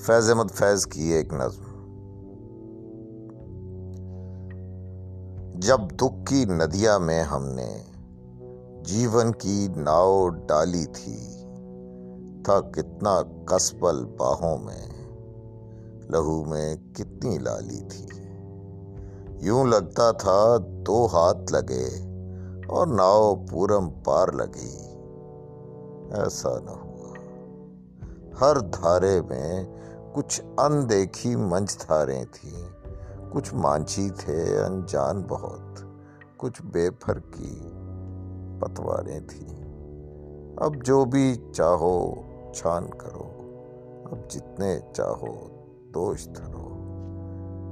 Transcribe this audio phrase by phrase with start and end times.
[0.00, 1.64] فیض احمد، فیض کی ایک نظم۔
[5.54, 7.76] جب دکھ کی ندیا میں ہم نے
[8.82, 11.16] جیون کی ناؤ ڈالی تھی،
[12.44, 15.08] تھا کتنا کسبل باہوں میں،
[16.08, 18.06] لہو میں کتنی لالی تھی۔
[19.40, 21.88] یوں لگتا تھا دو ہاتھ لگے
[22.68, 24.76] اور ناؤ پورم پار لگی۔
[26.12, 26.90] ایسا نہ ہوا۔
[28.40, 29.64] ہر دھارے میں
[30.12, 32.68] کچھ اندیکھی منچ دھاریں تھیں،
[33.30, 35.82] کچھ مانچھی تھے انجان بہت،
[36.36, 37.60] کچھ بے پھر کی
[38.60, 39.60] پتواریں تھیں۔
[40.56, 42.14] اب جو بھی چاہو
[42.54, 43.28] چھان کرو،
[44.04, 45.64] اب جتنے چاہو
[45.94, 46.66] دوش دھرو۔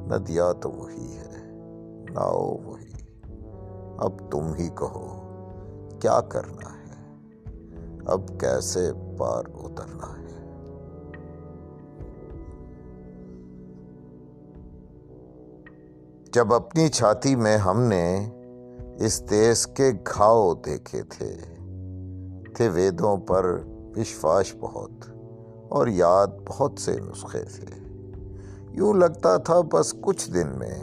[0.08, 1.50] ندیا تو وہی ہے،
[2.10, 2.92] ناؤ وہی۔
[3.98, 5.22] اب تم ہی کہو،
[6.00, 7.14] کیا کرنا ہے؟
[8.06, 10.37] اب کیسے پار اترنا ہے؟
[16.32, 18.30] جب اپنی چھاتی میں ہم نے
[19.00, 21.36] اس دیس کے گھاؤ دیکھے تھے
[22.54, 23.58] تھے ویدوں پر
[23.96, 24.90] وشواس بہت
[25.68, 27.66] اور یاد بہت سے نسخے تھے۔
[28.70, 30.78] یوں لگتا تھا بس کچھ دن میں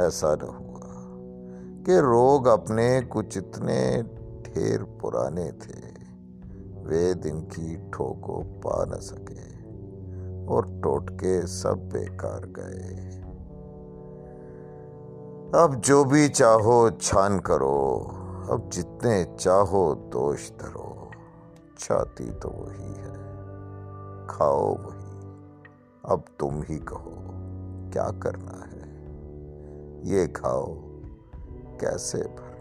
[0.00, 0.80] ایسا نہ ہوا
[1.86, 4.02] کہ روگ اپنے کچھ اتنے
[4.44, 6.01] ڈھیر پرانے تھے۔
[6.84, 9.66] وید ان کی ٹھوکو پا نہ سکے
[10.46, 13.22] اور ٹوٹ کے سب بیکار گئے۔
[15.52, 18.06] اب جو بھی چاہو چھان کرو،
[18.48, 20.88] اب جتنے چاہو دوش دھرو۔
[21.78, 23.16] چھاتی تو وہی ہے،
[24.28, 25.20] کھاؤ وہی۔
[26.02, 27.10] اب تم ہی کہو،
[27.92, 28.82] کیا کرنا ہے؟
[30.02, 30.66] یہ کھاؤ
[31.78, 32.51] کیسے بھر